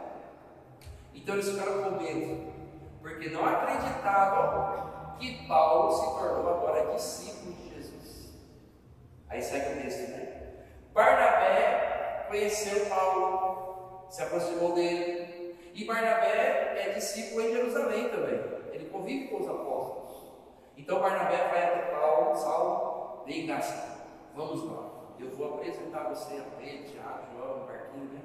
Então 1.14 1.36
eles 1.36 1.50
ficaram 1.50 1.84
com 1.84 2.02
medo, 2.02 2.54
porque 3.02 3.30
não 3.30 3.46
acreditavam 3.46 5.18
que 5.20 5.46
Paulo 5.48 5.92
se 5.92 6.20
tornou 6.20 6.50
agora 6.50 6.94
discípulo. 6.94 7.61
Aí 9.32 9.42
segue 9.42 9.80
o 9.80 9.82
texto, 9.82 10.12
né? 10.12 10.28
Barnabé 10.94 12.26
conheceu 12.28 12.86
Paulo, 12.88 14.06
se 14.10 14.22
aproximou 14.22 14.76
dele, 14.76 15.56
e 15.74 15.86
Barnabé 15.86 16.76
é 16.78 16.92
discípulo 16.94 17.42
em 17.42 17.54
Jerusalém 17.54 18.10
também. 18.10 18.42
Ele 18.74 18.90
convive 18.90 19.30
com 19.30 19.38
os 19.38 19.48
apóstolos. 19.48 20.34
Então 20.76 21.00
Barnabé 21.00 21.48
vai 21.48 21.64
até 21.64 21.96
Paulo, 21.96 22.36
Saulo, 22.36 23.24
vem 23.26 23.40
Ignácio, 23.44 23.74
vamos 24.36 24.70
lá. 24.70 24.90
Eu 25.18 25.30
vou 25.30 25.56
apresentar 25.56 26.10
você 26.10 26.34
a 26.36 26.60
Pedro, 26.60 26.92
Tiago, 26.92 27.28
João, 27.34 27.66
Marquinhos, 27.66 28.12
né? 28.12 28.20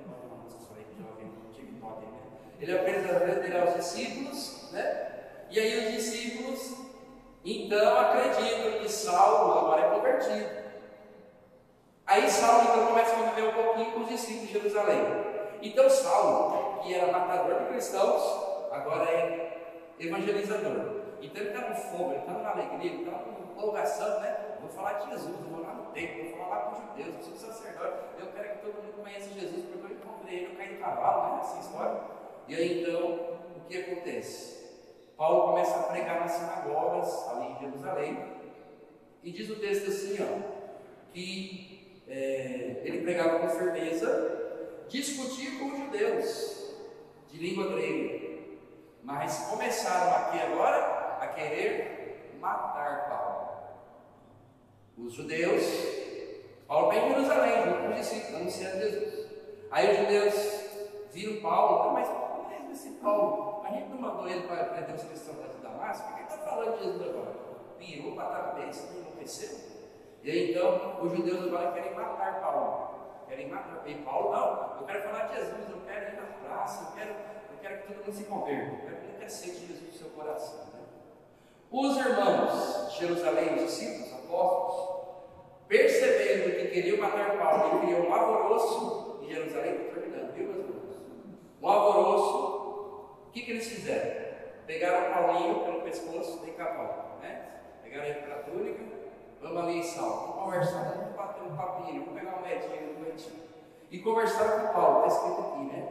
TikTok, 1.55 2.05
né? 2.05 2.19
Ele 2.59 2.79
apresenta 2.79 3.47
ele 3.47 3.59
aos 3.59 3.75
discípulos, 3.75 4.73
né? 4.73 5.13
E 5.51 5.61
aí 5.61 5.87
os 5.87 5.95
discípulos, 5.95 6.75
então, 7.45 7.97
acreditam 7.97 8.81
que 8.81 8.89
Saulo 8.89 9.53
agora 9.53 9.83
é 9.83 9.91
convertido. 9.91 10.66
Aí 12.17 12.31
Saulo 12.31 12.63
então 12.63 12.87
começa 12.87 13.13
a 13.13 13.19
conviver 13.19 13.49
um 13.49 13.53
pouquinho 13.53 13.93
com 13.93 14.01
os 14.01 14.09
discípulos 14.09 14.47
de 14.47 14.53
Jerusalém. 14.55 15.01
Então 15.61 15.91
Saulo, 15.91 16.81
que 16.81 16.95
era 16.95 17.13
matador 17.13 17.59
de 17.59 17.67
cristãos, 17.67 18.23
agora 18.73 19.05
é 19.05 19.59
evangelizador. 20.01 21.03
Então 21.21 21.43
ele 21.43 21.51
está 21.51 21.69
no 21.69 21.77
fogo, 21.77 22.13
ele 22.13 22.21
está 22.21 22.33
na 22.33 22.53
alegria, 22.53 22.91
ele 22.91 23.03
está 23.03 23.21
empolgação, 23.51 24.21
né? 24.21 24.35
Vou 24.63 24.71
falar 24.71 24.95
de 24.95 25.11
Jesus, 25.11 25.37
vou 25.47 25.61
lá 25.61 25.75
no 25.75 25.93
templo, 25.93 26.31
vou 26.31 26.39
falar 26.39 26.57
lá 26.57 26.63
com 26.63 26.77
os 26.77 26.87
judeus, 26.87 27.17
eu 27.17 27.37
sou 27.37 27.51
sacerdote, 27.51 27.99
eu 28.19 28.27
quero 28.29 28.49
que 28.49 28.59
todo 28.65 28.83
mundo 28.83 29.03
conheça 29.03 29.35
Jesus, 29.35 29.67
porque 29.67 29.93
eu 29.93 29.99
encontrei 29.99 30.37
ele, 30.37 30.53
eu 30.53 30.57
caí 30.57 30.75
do 30.75 30.81
cavalo, 30.81 31.35
né? 31.35 31.41
Essa 31.43 31.59
história. 31.59 32.01
E 32.49 32.55
aí 32.55 32.81
então, 32.81 33.05
o 33.57 33.61
que 33.69 33.77
acontece? 33.77 34.57
Paulo 35.19 35.49
começa 35.49 35.81
a 35.81 35.83
pregar 35.83 36.21
nas 36.21 36.33
sinagogas 36.33 37.29
ali 37.29 37.53
em 37.53 37.59
Jerusalém, 37.59 38.37
e 39.23 39.31
diz 39.31 39.51
o 39.51 39.57
texto 39.57 39.91
assim, 39.91 40.17
ó, 40.23 40.57
que 41.13 41.76
é, 42.09 42.83
ele 42.85 43.03
pregava 43.03 43.41
com 43.41 43.49
firmeza 43.49 44.37
discutir 44.89 45.59
com 45.59 45.67
os 45.67 45.79
judeus 45.79 46.75
de 47.29 47.39
língua 47.39 47.69
grega, 47.73 48.39
mas 49.03 49.49
começaram 49.51 50.15
aqui 50.17 50.39
agora 50.39 51.19
a 51.21 51.27
querer 51.29 52.37
matar 52.41 53.09
Paulo. 53.09 53.47
Os 54.97 55.13
judeus, 55.13 55.63
Paulo 56.67 56.91
vem 56.91 57.05
em 57.05 57.09
Jerusalém, 57.11 57.65
junto 57.65 57.79
com 57.79 58.01
os 58.01 58.35
anunciando 58.35 58.81
Jesus. 58.81 59.27
Aí 59.71 59.93
os 59.93 59.99
judeus 59.99 60.35
viram 61.13 61.43
Paulo, 61.43 61.93
mas 61.93 62.09
como 62.09 62.51
é 62.53 62.73
esse 62.73 62.91
Paulo? 62.93 63.63
A 63.65 63.71
gente 63.71 63.89
não 63.89 63.99
mandou 63.99 64.29
ele 64.29 64.47
para 64.47 64.65
prender 64.65 64.95
os 64.95 65.03
cristãos 65.03 65.37
de 65.55 65.63
Damasco, 65.63 66.09
por 66.09 66.17
que 66.17 66.23
está 66.23 66.39
falando 66.39 66.79
de 66.79 66.85
Jesus 66.85 67.03
agora? 67.03 67.37
Virou 67.79 68.15
para 68.15 68.25
a 68.25 68.43
cabeça, 68.43 68.93
não 68.93 69.01
enlouqueceu. 69.01 69.76
E 70.27 70.51
então 70.51 70.99
os 71.01 71.13
judeus 71.13 71.47
agora 71.47 71.73
querem 71.73 71.95
matar 71.95 72.41
Paulo 72.41 72.97
querem 73.29 73.49
matar. 73.49 73.83
E 73.87 73.95
Paulo, 73.95 74.33
não, 74.33 74.81
eu 74.81 74.87
quero 74.87 75.03
falar 75.03 75.27
de 75.27 75.37
Jesus, 75.37 75.71
eu 75.71 75.81
quero 75.87 76.13
ir 76.13 76.17
na 76.17 76.49
praça, 76.49 76.85
eu 76.85 76.97
quero, 76.97 77.11
eu 77.11 77.59
quero 77.61 77.83
que 77.83 77.87
todo 77.89 78.05
mundo 78.05 78.13
se 78.13 78.25
converta, 78.25 78.73
eu 78.73 78.79
quero 78.79 78.97
que 78.97 79.17
ele 79.17 79.25
aceite 79.25 79.67
Jesus 79.67 79.83
no 79.83 79.93
seu 79.93 80.09
coração. 80.11 80.59
Né? 80.59 80.81
Os 81.71 81.97
irmãos 81.97 82.93
de 82.93 82.99
Jerusalém, 83.01 83.55
os 83.55 83.63
discípulos, 83.63 84.13
apóstolos, 84.13 84.97
percebendo 85.69 86.57
que 86.57 86.69
queriam 86.69 86.99
matar 86.99 87.37
Paulo 87.37 87.79
e 87.79 87.87
criou 87.87 88.09
um 88.09 88.15
alvoroço 88.15 89.21
em 89.23 89.29
Jerusalém, 89.35 89.75
estou 89.75 89.93
terminando, 89.93 90.33
viu, 90.33 90.47
meus 90.47 90.59
irmãos? 90.59 90.87
que, 93.37 93.43
que 93.43 93.51
eles 93.51 93.69
fizeram? 93.69 94.27
Pegaram 94.67 95.11
o 95.11 95.15
Paulinho 95.15 95.65
pelo 95.65 95.83
pescoço, 95.83 96.39
Paulo, 96.57 97.21
né? 97.21 97.61
Pegaram 97.83 98.07
ele 98.07 98.21
para 98.21 98.37
a 98.37 98.43
túnica, 98.45 98.83
vamos 99.47 99.63
ali 99.63 99.79
em 99.79 99.83
sal, 99.83 100.11
vamos 100.11 100.45
conversar, 100.45 100.93
vamos 100.97 101.17
bater 101.17 101.43
um 101.43 101.57
papinho, 101.57 102.05
vamos 102.05 102.21
pegar 102.21 102.37
uma 102.37 102.41
moedinha 102.41 102.81
no 102.81 103.05
cantinho. 103.05 103.47
E 103.91 103.99
conversaram 103.99 104.67
com 104.67 104.73
Paulo, 104.73 105.07
está 105.07 105.17
escrito 105.19 105.41
aqui, 105.41 105.65
né? 105.65 105.89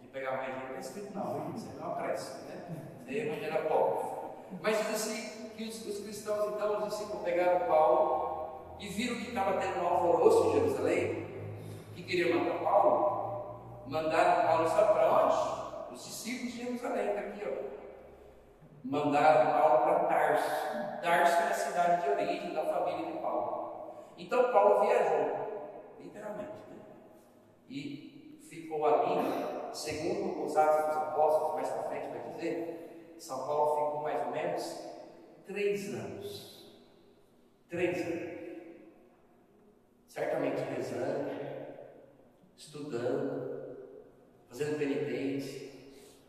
De 0.00 0.08
pegar 0.08 0.30
uma 0.30 0.38
moedinha, 0.38 0.68
não 0.68 0.78
está 0.78 0.80
escrito 0.80 1.14
não, 1.14 1.54
isso 1.54 1.68
não 1.78 1.92
aparece, 1.92 2.44
né? 2.44 2.64
Isso 3.00 3.10
aí 3.10 3.18
é. 3.20 3.28
Mas 4.62 4.78
diz 4.78 4.88
assim 4.90 5.50
que 5.56 5.64
os, 5.64 5.86
os, 5.86 6.00
cristãos, 6.00 6.54
então, 6.54 6.78
os 6.78 6.88
discípulos 6.88 7.22
pegaram 7.22 7.66
Paulo 7.66 8.76
e 8.78 8.88
viram 8.88 9.16
que 9.16 9.28
estava 9.28 9.60
tendo 9.60 9.80
um 9.80 9.86
alvoroço 9.86 10.48
em 10.48 10.52
Jerusalém, 10.52 11.26
que 11.94 12.02
queria 12.02 12.34
matar 12.34 12.58
Paulo, 12.60 13.60
mandaram 13.86 14.46
Paulo, 14.46 14.68
sabe 14.68 14.92
para 14.92 15.24
onde? 15.24 15.94
Os 15.94 16.04
discípulos 16.04 16.52
de 16.52 16.64
Jerusalém, 16.64 17.08
está 17.08 17.20
aqui, 17.20 17.42
ó 17.44 17.78
mandaram 18.84 19.52
Paulo 19.52 19.82
para 19.82 20.04
Tarso. 20.04 21.00
Tarso 21.02 21.42
é 21.42 21.46
a 21.48 21.54
cidade 21.54 22.02
de 22.02 22.10
origem 22.10 22.54
da 22.54 22.64
família 22.64 23.12
de 23.12 23.18
Paulo. 23.18 24.12
Então 24.16 24.52
Paulo 24.52 24.80
viajou, 24.80 25.94
literalmente, 26.00 26.50
né? 26.70 26.80
e 27.68 28.40
ficou 28.48 28.84
ali, 28.86 29.72
segundo 29.72 30.44
os 30.44 30.56
Atos 30.56 30.86
dos 30.86 30.96
Apóstolos, 30.96 31.54
mais 31.54 31.68
para 31.68 31.82
frente 31.84 32.08
vai 32.08 32.32
dizer, 32.32 33.14
São 33.18 33.46
Paulo 33.46 33.74
ficou 33.74 34.02
mais 34.02 34.26
ou 34.26 34.32
menos 34.32 34.88
três 35.46 35.94
anos. 35.94 36.58
Três 37.68 38.00
anos. 38.00 38.38
Certamente 40.08 40.62
rezando, 40.62 41.30
estudando, 42.56 43.76
fazendo 44.48 44.78
penitência, 44.78 45.70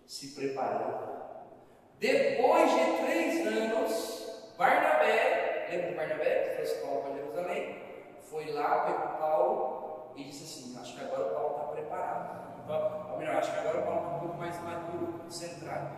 se 0.06 0.36
preparando. 0.36 1.19
Depois 2.00 2.72
de 2.72 3.04
três 3.04 3.46
anos, 3.46 4.54
Barnabé, 4.58 5.68
lembra 5.70 5.90
de 5.90 5.96
Barnabé, 5.96 6.44
que 6.44 6.56
foi 6.56 6.64
escola 6.64 7.02
para 7.02 7.14
Jerusalém, 7.14 7.84
foi 8.22 8.54
lá, 8.54 8.86
pegou 8.86 9.18
Paulo 9.20 10.14
e 10.16 10.24
disse 10.24 10.46
assim: 10.46 10.80
Acho 10.80 10.96
que 10.96 11.04
agora 11.04 11.28
o 11.28 11.36
Paulo 11.36 11.56
está 11.56 11.72
preparado. 11.74 12.60
Então, 12.64 13.12
ou 13.12 13.18
melhor, 13.18 13.36
acho 13.36 13.52
que 13.52 13.60
agora 13.60 13.80
o 13.80 13.84
Paulo 13.84 14.00
está 14.00 14.16
um 14.16 14.20
pouco 14.20 14.38
mais 14.38 14.64
maduro, 14.64 15.20
centrado. 15.28 15.90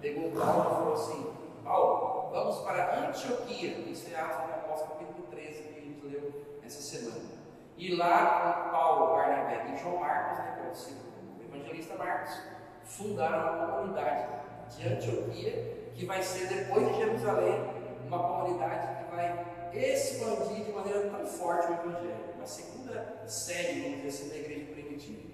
Pegou 0.00 0.30
Paulo 0.30 0.62
e 0.62 0.74
falou 0.74 0.94
assim: 0.94 1.36
Paulo, 1.62 2.30
vamos 2.30 2.58
para 2.60 3.08
Antioquia. 3.08 3.68
Isso 3.90 4.10
é 4.10 4.18
Atos 4.18 4.46
do 4.46 4.52
Apóstolo, 4.54 4.92
capítulo 4.92 5.26
13, 5.28 5.62
que 5.64 5.78
a 5.78 5.82
gente 5.82 6.06
leu 6.06 6.60
essa 6.64 6.80
semana. 6.80 7.28
E 7.76 7.94
lá 7.94 8.54
com 8.64 8.70
Paulo, 8.70 9.16
Barnabé 9.16 9.66
e 9.70 9.76
João 9.76 9.98
Marcos, 9.98 10.38
né, 10.38 10.54
que 10.54 10.60
é 10.60 11.44
o 11.44 11.54
evangelista 11.54 11.94
Marcos, 11.96 12.40
fundaram 12.84 13.54
uma 13.54 13.66
comunidade 13.66 14.41
de 14.76 14.88
Antioquia, 14.88 15.90
que 15.94 16.06
vai 16.06 16.22
ser 16.22 16.48
depois 16.48 16.88
de 16.88 16.94
Jerusalém, 16.96 17.60
uma 18.06 18.18
comunidade 18.18 19.04
que 19.04 19.14
vai 19.14 19.46
expandir 19.72 20.64
de 20.64 20.72
maneira 20.72 21.10
tão 21.10 21.26
forte 21.26 21.70
o 21.70 21.74
Evangelho. 21.74 22.32
Uma 22.36 22.46
segunda 22.46 23.22
série, 23.26 23.82
vamos 23.82 24.02
dizer 24.02 24.08
assim, 24.08 24.28
da 24.28 24.36
igreja 24.36 24.72
primitiva. 24.72 25.32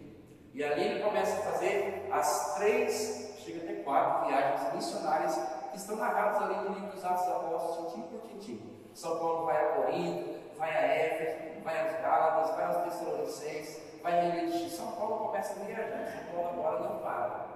E 0.55 0.65
ali 0.65 0.85
ele 0.85 1.03
começa 1.03 1.39
a 1.39 1.53
fazer 1.53 2.09
as 2.11 2.57
três, 2.57 3.37
chega 3.39 3.65
até 3.65 3.83
quatro 3.83 4.29
viagens 4.29 4.75
missionárias 4.75 5.39
que 5.71 5.77
estão 5.77 5.97
narradas 5.97 6.43
ali 6.43 6.69
no 6.69 6.75
livro 6.75 6.91
dos 6.93 7.05
Atos 7.05 7.29
Apóstolos, 7.29 7.93
tintim 7.93 8.09
por 8.09 8.21
tintim. 8.29 8.79
São 8.95 9.19
Paulo 9.19 9.47
vai 9.47 9.57
a 9.57 9.69
Corinto, 9.75 10.35
vai 10.57 10.71
a 10.71 10.81
Éfeso, 10.81 11.63
vai 11.63 11.81
aos 11.81 12.01
Gálatas, 12.01 12.57
vai 12.57 12.65
aos 12.65 12.77
Tessalonicenses, 12.85 13.83
vai 14.03 14.19
a 14.19 14.69
São 14.69 14.93
Paulo 14.93 15.27
começa 15.27 15.61
a 15.61 15.65
viajar, 15.65 16.25
São 16.33 16.43
Paulo 16.43 16.61
agora 16.61 16.81
não 16.81 16.99
para. 16.99 17.48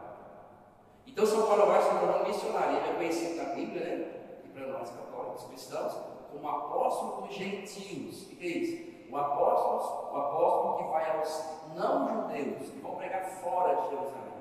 Então 1.07 1.27
São 1.27 1.47
Paulo 1.47 1.63
agora 1.63 1.83
se 1.83 1.91
tornou 1.91 2.23
um 2.23 2.27
missionário, 2.27 2.77
ele 2.77 2.91
é 2.91 2.95
conhecido 2.95 3.37
na 3.37 3.55
Bíblia, 3.55 3.85
né? 3.85 4.13
E 4.45 4.49
para 4.49 4.67
nós 4.67 4.91
católicos 4.91 5.45
cristãos, 5.45 5.93
como 6.33 6.49
apóstolo 6.49 7.23
dos 7.23 7.35
gentios. 7.35 8.23
O 8.23 8.37
que 8.37 8.47
é 8.47 8.49
isso? 8.49 8.93
O 9.11 9.17
apóstolo, 9.17 10.13
o 10.13 10.17
apóstolo 10.17 10.77
que 10.79 10.91
vai 10.91 11.19
aos 11.19 11.45
não-judeus, 11.77 12.71
que 12.71 12.81
vão 12.81 12.97
pregar 12.97 13.25
fora 13.43 13.75
de 13.83 13.91
Jerusalém. 13.91 14.33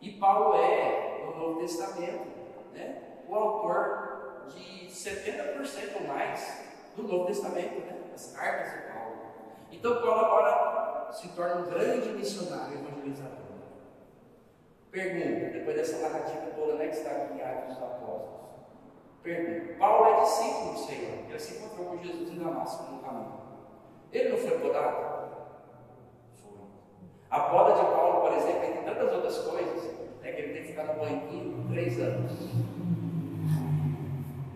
E 0.00 0.10
Paulo 0.12 0.56
é, 0.56 1.24
no 1.26 1.36
Novo 1.36 1.60
Testamento, 1.60 2.26
né, 2.72 3.02
o 3.28 3.34
autor 3.34 4.46
de 4.48 4.86
70% 4.86 6.00
ou 6.00 6.06
mais 6.06 6.64
do 6.96 7.02
Novo 7.02 7.26
Testamento, 7.26 7.80
né, 7.80 7.98
as 8.14 8.32
cartas 8.32 8.72
de 8.72 8.92
Paulo. 8.92 9.16
Então 9.70 10.00
Paulo 10.00 10.24
agora 10.24 11.12
se 11.12 11.28
torna 11.28 11.56
um 11.56 11.70
grande 11.70 12.08
missionário 12.10 12.78
evangelizador. 12.78 13.37
Pergunta, 14.90 15.50
depois 15.50 15.76
dessa 15.76 16.08
narrativa 16.08 16.50
toda, 16.56 16.74
né, 16.74 16.88
que 16.88 16.96
está 16.96 17.10
aqui 17.10 17.34
em 17.34 17.42
Atos 17.42 17.74
dos 17.74 17.82
Apóstolos. 17.82 18.38
Pergunta, 19.22 19.74
Paulo 19.78 20.06
é 20.06 20.20
discípulo 20.22 20.72
do 20.72 20.78
Senhor, 20.78 21.18
ele 21.28 21.38
se 21.38 21.56
encontrou 21.56 21.86
com 21.88 22.02
Jesus 22.02 22.30
em 22.30 22.38
Damasco 22.38 22.90
no 22.90 23.02
caminho. 23.02 23.38
Ele 24.10 24.30
não 24.30 24.38
foi 24.38 24.58
podado? 24.58 25.28
Foi. 26.36 26.58
A 27.30 27.40
poda 27.40 27.74
de 27.74 27.80
Paulo, 27.80 28.20
por 28.22 28.32
exemplo, 28.32 28.64
entre 28.64 28.82
tantas 28.82 29.12
outras 29.12 29.38
coisas, 29.38 29.90
é 30.22 30.32
que 30.32 30.40
ele 30.40 30.52
tem 30.54 30.62
que 30.62 30.68
ficar 30.68 30.84
no 30.84 31.00
banquinho 31.00 31.68
três 31.68 32.00
anos. 32.00 32.32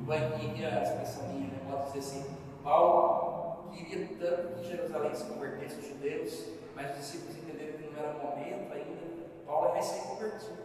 O 0.00 0.04
banquinho 0.04 0.64
é 0.64 0.78
a 0.78 0.82
expressão 0.82 1.28
minha, 1.28 1.48
né? 1.48 1.60
pode 1.70 1.86
dizer 1.86 1.98
assim, 1.98 2.36
Paulo 2.64 3.70
queria 3.70 4.08
tanto 4.18 4.54
que 4.54 4.64
Jerusalém 4.64 5.14
se 5.14 5.24
convertesse 5.24 5.76
aos 5.76 5.86
judeus, 5.88 6.48
mas 6.74 6.90
os 6.92 6.96
discípulos 6.96 7.36
entenderam 7.36 7.78
que 7.78 7.90
não 7.90 8.02
era 8.02 8.12
momento 8.14 8.72
ainda 8.72 9.11
Paulo 9.52 9.68
é 9.68 9.74
recém-convertido, 9.74 10.62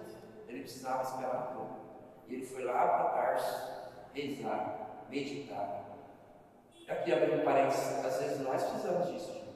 ele 0.47 0.61
precisava 0.61 1.03
esperar 1.03 1.51
um 1.51 1.55
pouco. 1.57 1.75
E 2.25 2.35
ele 2.35 2.45
foi 2.45 2.63
lá 2.63 2.87
para 2.87 3.09
Tarso, 3.09 3.91
rezar, 4.13 5.03
meditar. 5.09 5.83
Aqui 6.87 7.11
abrindo 7.11 7.43
parênteses, 7.43 8.05
às 8.05 8.17
vezes 8.17 8.39
nós 8.39 8.63
precisamos 8.63 9.07
disso, 9.07 9.33
gente. 9.33 9.47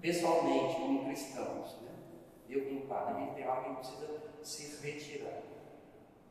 Pessoalmente, 0.00 0.76
como 0.76 1.04
cristãos, 1.04 1.78
né? 1.82 1.90
eu 2.48 2.64
como 2.64 2.86
padre, 2.86 3.22
a 3.22 3.34
tem 3.34 3.44
algo 3.44 3.68
que 3.68 3.76
precisa 3.76 4.22
se 4.42 4.86
retirar. 4.86 5.42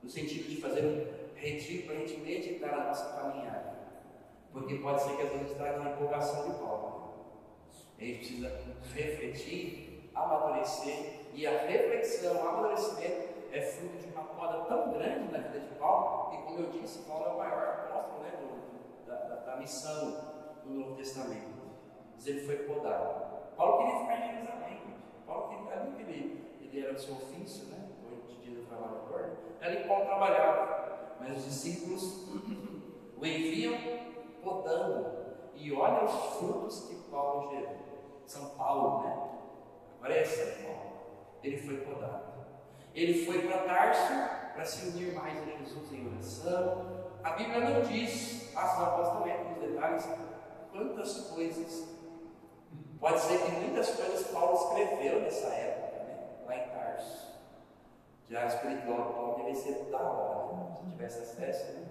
No 0.01 0.09
sentido 0.09 0.49
de 0.49 0.59
fazer 0.59 0.83
um 0.83 1.35
retiro 1.35 1.85
para 1.85 1.97
a 1.97 1.99
gente 1.99 2.19
meditar 2.19 2.73
a 2.73 2.85
nossa 2.85 3.15
caminhada. 3.15 3.75
Porque 4.51 4.73
pode 4.79 5.03
ser 5.03 5.17
que 5.17 5.21
às 5.21 5.29
vezes 5.33 5.55
traga 5.55 5.79
uma 5.79 5.91
empolgação 5.91 6.49
de 6.51 6.57
Paulo. 6.57 7.13
A 7.99 8.03
gente 8.03 8.17
precisa 8.17 8.59
refletir, 8.95 9.90
amadurecer 10.13 11.21
e 11.34 11.47
a 11.47 11.62
reflexão, 11.65 12.36
o 12.36 12.50
amadurecimento 12.50 13.32
é 13.52 13.62
fruto 13.62 13.97
de 13.97 14.08
uma 14.08 14.24
poda 14.24 14.65
tão 14.65 14.91
grande 14.93 15.32
na 15.32 15.39
vida 15.39 15.60
de 15.60 15.76
Paulo, 15.76 16.30
que, 16.32 16.38
como 16.43 16.60
eu 16.60 16.69
disse, 16.71 17.00
Paulo 17.00 17.26
é 17.26 17.30
o 17.30 17.38
maior 17.38 17.88
apóstolo 17.89 18.24
né, 18.24 18.32
do, 18.39 19.06
da, 19.08 19.15
da, 19.15 19.36
da, 19.36 19.58
missão 19.58 20.60
do 20.63 20.69
Novo 20.69 20.95
Testamento. 20.95 21.52
Mas 22.13 22.28
ele 22.28 22.45
foi 22.45 22.58
podado. 22.58 23.56
Paulo 23.56 23.78
queria 23.80 24.00
ficar 24.00 24.17
em 24.17 24.36
Jerusalém. 24.36 24.82
Paulo 25.26 25.50
queria 25.50 25.82
ali 25.82 25.91
que 25.91 26.02
ele, 26.02 26.58
ele 26.62 26.86
era 26.86 26.93
o 26.93 27.00
seu 27.00 27.15
ofício, 27.15 27.65
né? 27.65 27.89
Hoje 28.06 28.38
em 28.38 28.41
dia 28.41 28.62
do 28.62 28.67
trabalho 28.67 29.02
agora. 29.06 29.38
Ali 29.62 29.88
Paulo 29.88 30.06
trabalhava. 30.06 31.17
Mas 31.19 31.38
os 31.38 31.45
discípulos 31.45 32.28
o 33.17 33.26
enviam 33.26 33.78
podando. 34.43 35.21
E 35.56 35.71
olha 35.74 36.06
os 36.06 36.38
frutos 36.38 36.88
que 36.88 36.95
Paulo 37.12 37.52
gerou. 37.52 37.76
São 38.26 38.50
Paulo, 38.52 39.04
né? 39.04 39.32
Agora 40.01 40.17
é 40.17 40.25
São 40.25 40.65
Paulo 40.65 40.71
ele 41.43 41.57
foi 41.57 41.77
podado. 41.77 42.31
Ele 42.93 43.25
foi 43.25 43.47
para 43.47 43.57
Tarso 43.59 44.13
para 44.53 44.65
se 44.65 44.89
unir 44.89 45.13
mais 45.13 45.37
a 45.41 45.45
Jesus 45.45 45.91
em 45.93 46.07
oração. 46.07 47.09
A 47.23 47.31
Bíblia 47.31 47.61
não 47.61 47.81
diz, 47.81 48.55
Atos 48.55 48.77
dos 48.77 48.87
Apóstolos 48.87 49.49
nos 49.49 49.69
detalhes, 49.69 50.07
quantas 50.71 51.17
coisas. 51.29 51.87
Pode 52.99 53.19
ser 53.19 53.39
que 53.39 53.51
muitas 53.51 53.95
coisas 53.95 54.27
Paulo 54.27 54.55
escreveu 54.55 55.21
nessa 55.21 55.47
época, 55.47 56.03
né? 56.03 56.29
lá 56.45 56.55
em 56.55 56.69
Tarso. 56.69 57.31
Já 58.29 58.45
espiritual, 58.45 59.13
Paulo 59.13 59.43
deve 59.43 59.55
ser 59.55 59.85
da 59.85 59.99
hora, 59.99 60.57
né? 60.57 60.75
se 60.75 60.91
tivesse 60.91 61.19
acesso. 61.21 61.73
Né? 61.73 61.87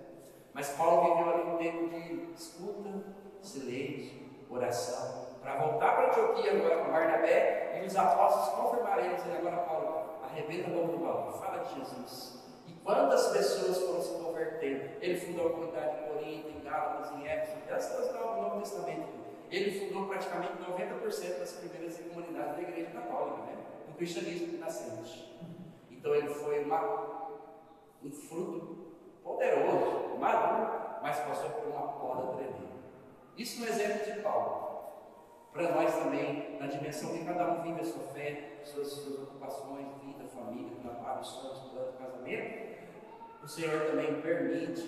Mas 0.53 0.69
Paulo 0.71 1.17
viveu 1.17 1.33
ali 1.33 1.51
um 1.51 1.59
tempo 1.59 1.89
de 1.89 2.33
escuta, 2.35 3.05
silêncio, 3.43 4.21
oração 4.49 5.30
para 5.41 5.57
voltar 5.57 5.97
para 5.97 6.09
Antioquia 6.09 6.53
agora 6.53 6.85
com 6.85 6.93
Barnabé 6.93 7.81
e 7.81 7.87
os 7.87 7.97
apóstolos 7.97 8.49
confirmarem, 8.51 9.15
dizendo 9.15 9.39
agora 9.39 9.57
Paulo, 9.59 10.21
arrebenta 10.23 10.69
a 10.69 10.71
boca 10.71 10.93
do 10.93 10.99
balão, 10.99 11.33
fala 11.33 11.65
de 11.65 11.75
Jesus. 11.79 12.45
E 12.67 12.73
quantas 12.85 13.29
pessoas 13.29 13.79
foram 13.79 14.03
se 14.03 14.23
convertendo? 14.23 14.91
Ele 15.01 15.19
fundou 15.19 15.47
a 15.47 15.51
comunidade 15.51 15.97
em 15.97 16.09
Corinto, 16.09 16.49
em 16.49 16.63
Gálatas, 16.63 17.13
em 17.13 17.27
Éfeso, 17.27 17.59
essas 17.69 18.15
no 18.15 18.43
Novo 18.43 18.61
Testamento. 18.61 19.09
Ele 19.51 19.81
fundou 19.81 20.07
praticamente 20.07 20.53
90% 20.63 21.39
das 21.39 21.53
primeiras 21.53 21.99
comunidades 21.99 22.57
da 22.57 22.63
Igreja 22.63 22.91
Católica, 22.91 23.43
né? 23.43 23.57
do 23.89 23.95
cristianismo 23.95 24.59
nascente. 24.59 25.37
Então 25.91 26.15
ele 26.15 26.29
foi 26.29 26.65
uma, 26.65 27.31
um 28.05 28.11
fruto 28.13 28.95
poderoso, 29.25 30.17
maduro, 30.19 31.01
mas 31.03 31.19
passou 31.19 31.51
por 31.51 31.67
uma 31.67 31.89
poda 31.95 32.37
tremenda. 32.37 32.71
Isso 33.37 33.61
no 33.61 33.67
exemplo 33.67 34.05
de 34.05 34.21
Paulo 34.21 34.70
para 35.53 35.75
nós 35.75 35.95
também, 35.95 36.59
na 36.61 36.67
dimensão 36.67 37.13
que 37.13 37.25
cada 37.25 37.53
um 37.53 37.63
vive 37.63 37.81
a 37.81 37.85
sua 37.85 38.05
fé, 38.13 38.61
suas, 38.65 38.89
suas 38.89 39.23
ocupações, 39.23 39.87
vida, 40.03 40.25
família, 40.33 40.77
trabalho, 40.81 41.21
no 41.21 41.71
plano 41.71 41.93
casamento, 41.99 42.71
o 43.43 43.49
Senhor 43.49 43.87
também 43.87 44.21
permite, 44.21 44.81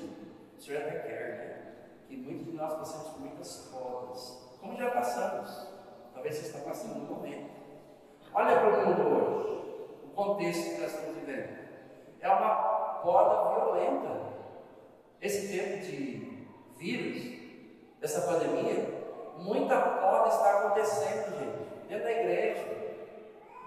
o 0.57 0.61
Senhor 0.61 0.83
até 0.83 0.99
quer, 1.01 1.29
né? 1.37 1.73
Que 2.09 2.17
muitos 2.17 2.47
de 2.47 2.53
nós 2.53 2.75
passamos 2.75 3.09
por 3.09 3.21
muitas 3.21 3.71
podas, 3.73 4.57
como 4.61 4.77
já 4.77 4.91
passamos. 4.91 5.67
Talvez 6.15 6.37
você 6.37 6.47
está 6.47 6.61
passando 6.61 7.01
no 7.01 7.15
momento. 7.15 7.51
Olha 8.35 8.61
para 8.61 8.69
o 8.69 8.87
mundo 8.87 9.09
hoje, 9.09 9.89
o 10.05 10.09
contexto 10.15 10.75
que 10.75 10.81
nós 10.81 10.95
estamos 10.95 11.17
vivendo. 11.17 11.59
É 12.21 12.29
uma 12.29 12.55
poda 13.03 13.55
violenta. 13.55 14.33
Esse 15.21 15.57
tempo 15.57 15.83
de 15.85 16.47
vírus, 16.77 17.41
dessa 18.01 18.23
pandemia, 18.23 19.02
muita 19.39 19.81
poda 19.81 20.29
está 20.29 20.59
acontecendo, 20.59 21.39
gente, 21.39 21.89
dentro 21.89 22.05
da 22.05 22.13
igreja 22.13 22.73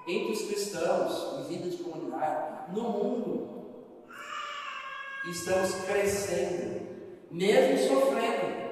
entre 0.07 0.33
os 0.33 0.41
cristãos, 0.43 1.39
em 1.39 1.43
vida 1.47 1.69
de 1.69 1.83
comunidade, 1.83 2.71
no 2.71 2.83
mundo. 2.83 3.55
Estamos 5.25 5.73
crescendo, 5.85 6.87
mesmo 7.31 7.89
sofrendo. 7.89 8.65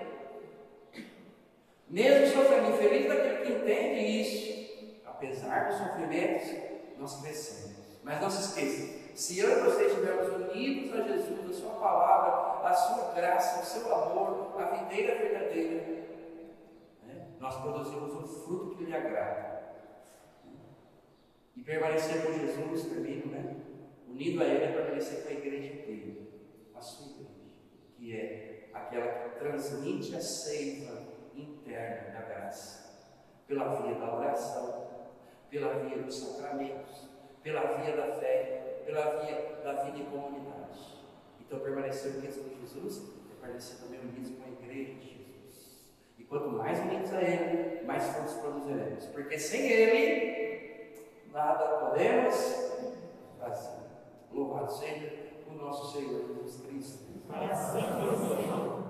Mesmo 1.90 2.28
sofrendo, 2.28 2.70
infeliz 2.70 3.08
daquele 3.08 3.46
que 3.46 3.52
entende 3.54 4.22
isso. 4.22 5.02
Apesar 5.06 5.70
dos 5.70 5.78
sofrimentos, 5.78 6.50
nós 7.00 7.20
crescemos. 7.22 7.74
Mas 8.04 8.22
não 8.22 8.30
se 8.30 8.42
esqueça, 8.42 9.04
se 9.16 9.40
eu 9.40 9.50
e 9.50 9.62
você 9.62 9.86
estivermos 9.86 10.28
unidos 10.28 10.94
a 10.94 11.04
Jesus, 11.04 11.50
a 11.50 11.54
Sua 11.54 11.72
palavra, 11.76 12.68
a 12.68 12.74
Sua 12.74 13.14
graça, 13.14 13.62
o 13.62 13.66
seu 13.66 13.96
amor, 13.96 14.54
a 14.60 14.66
videira 14.66 15.18
verdadeira, 15.18 16.03
nós 17.44 17.58
produzimos 17.58 18.14
um 18.16 18.26
fruto 18.26 18.78
que 18.78 18.86
lhe 18.86 18.96
agrada. 18.96 19.64
E 21.58 21.62
permanecer 21.62 22.26
com 22.26 22.32
Jesus, 22.32 22.86
termino, 22.86 23.34
né? 23.34 23.58
Unido 24.08 24.42
a 24.42 24.46
Ele 24.46 24.64
é 24.64 24.72
permanecer 24.72 25.24
com 25.24 25.30
a 25.30 25.34
igreja 25.34 25.74
dele, 25.86 26.72
a 26.74 26.82
sua 26.82 27.08
igreja, 27.08 27.52
que 27.98 28.16
é 28.16 28.70
aquela 28.74 29.08
que 29.08 29.40
transmite 29.40 30.16
a 30.16 30.22
seiva 30.22 31.04
interna 31.36 32.12
da 32.12 32.22
graça, 32.22 33.12
pela 33.46 33.76
via 33.76 33.96
da 33.96 34.16
oração, 34.16 34.88
pela 35.50 35.80
via 35.80 36.02
dos 36.02 36.16
sacramentos, 36.16 37.10
pela 37.44 37.74
via 37.74 37.98
da 37.98 38.14
fé, 38.14 38.84
pela 38.86 39.20
via 39.20 39.60
da 39.62 39.84
vida 39.84 39.98
em 39.98 40.06
comunidade. 40.06 41.04
Então, 41.42 41.60
permanecer 41.60 42.16
unidos 42.16 42.38
com 42.38 42.58
Jesus 42.62 43.04
é 43.30 43.42
permanecer 43.42 43.80
também 43.80 44.00
unidos 44.00 44.32
com 44.32 44.46
a 44.46 44.64
igreja 44.64 44.94
quanto 46.34 46.50
mais 46.58 46.80
unidos 46.80 47.14
a 47.14 47.22
Ele, 47.22 47.86
mais 47.86 48.04
frutos 48.08 48.34
produziremos. 48.36 49.06
Porque 49.08 49.38
sem 49.38 49.62
Ele, 49.68 50.96
nada 51.32 51.78
podemos 51.78 52.74
fazer. 53.40 53.84
Louvado 54.32 54.72
seja 54.72 55.14
o 55.48 55.54
nosso 55.54 55.94
Senhor 55.94 56.26
Jesus 56.26 56.62
Cristo. 56.66 57.04
Assim 57.30 58.83